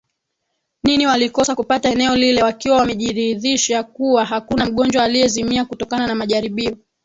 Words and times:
nini 0.83 1.07
walikosa 1.07 1.55
kupata 1.55 1.89
eneo 1.91 2.15
lile 2.15 2.43
wakiwa 2.43 2.77
wamejiridhisha 2.77 3.83
kuwa 3.83 4.25
hakuna 4.25 4.65
mgonjwa 4.65 5.03
aliezimia 5.03 5.65
kutokana 5.65 6.07
na 6.07 6.15
majaribio 6.15 6.77